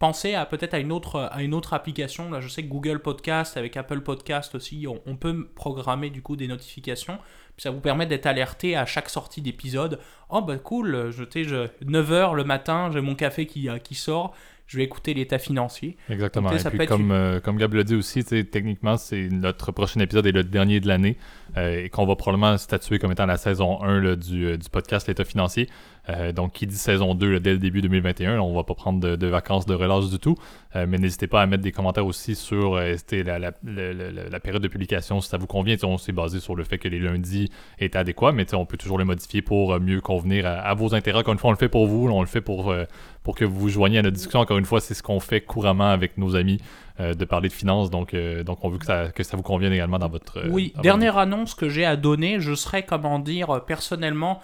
[0.00, 2.30] pensez à peut-être à une autre à une autre application.
[2.30, 6.22] Là, je sais que Google Podcast avec Apple Podcast aussi, on, on peut programmer du
[6.22, 7.18] coup des notifications
[7.60, 9.98] ça vous permet d'être alerté à chaque sortie d'épisode.
[10.30, 14.34] Oh bah cool, je, je 9h le matin, j'ai mon café qui, euh, qui sort,
[14.66, 15.98] je vais écouter l'état financier.
[16.08, 16.50] Exactement.
[16.52, 20.32] et puis comme, euh, comme Gab l'a dit aussi, techniquement, c'est notre prochain épisode est
[20.32, 21.18] le dernier de l'année
[21.58, 25.24] euh, et qu'on va probablement statuer comme étant la saison 1 du, du podcast L'état
[25.26, 25.68] financier.
[26.10, 29.26] Euh, donc, qui dit saison 2 dès le début 2021, on va pas prendre de,
[29.26, 30.36] vacances de relâche du tout.
[30.76, 34.68] Euh, mais n'hésitez pas à mettre des commentaires aussi sur euh, la, la, période de
[34.68, 35.76] publication, si ça vous convient.
[35.82, 38.98] on s'est basé sur le fait que les lundis étaient adéquats, mais on peut toujours
[38.98, 41.20] les modifier pour mieux convenir à, vos intérêts.
[41.20, 42.74] Encore une fois, on le fait pour vous, on le fait pour,
[43.22, 44.40] pour que vous vous joigniez à notre discussion.
[44.40, 46.60] Encore une fois, c'est ce qu'on fait couramment avec nos amis
[46.98, 47.90] de parler de finances.
[47.90, 50.48] Donc, donc on veut que ça, que ça vous convienne également dans votre.
[50.48, 52.40] oui, dernière annonce que j'ai à donner.
[52.40, 54.40] Je serai, comment dire, personnellement.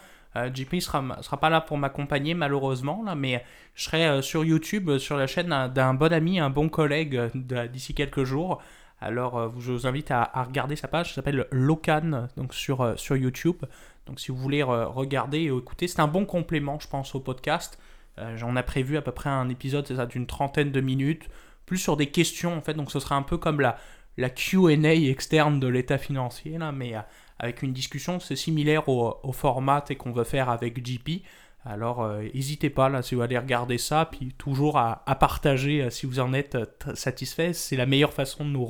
[0.55, 4.99] JP ne sera, sera pas là pour m'accompagner malheureusement, là, mais je serai sur YouTube,
[4.99, 8.61] sur la chaîne d'un bon ami, un bon collègue d'ici quelques jours.
[9.01, 12.97] Alors, euh, je vous invite à, regarder sa page, ça s'appelle Locan, donc sur, euh,
[12.97, 13.65] sur YouTube.
[14.07, 17.79] Donc, si vous voulez regarder et écouter, c'est un bon complément, je pense, au podcast.
[18.19, 21.29] Euh, j'en ai prévu à peu près un épisode, d'une trentaine de minutes,
[21.67, 22.75] plus sur des questions, en fait.
[22.75, 23.77] Donc, ce sera un peu comme la,
[24.17, 26.95] la QA externe de l'état financier, là, mais
[27.39, 31.23] avec une discussion, c'est similaire au, au format qu'on veut faire avec JP.
[31.67, 35.91] Alors, euh, n'hésitez pas, là, si vous allez regarder ça, puis toujours à, partager euh,
[35.91, 36.65] si vous en êtes euh,
[36.95, 37.53] satisfait.
[37.53, 38.69] C'est la meilleure façon de nous,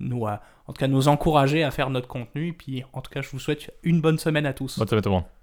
[0.00, 2.52] nous en tout cas, nous encourager à faire notre contenu.
[2.52, 4.76] Puis, en tout cas, je vous souhaite une bonne semaine à tous.
[4.78, 5.35] Bonne semaine tout le monde.